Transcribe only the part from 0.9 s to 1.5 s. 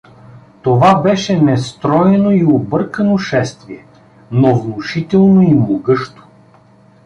беше